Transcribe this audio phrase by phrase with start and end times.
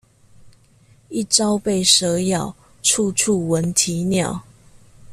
[1.09, 4.41] 一朝被蛇咬，處處聞啼鳥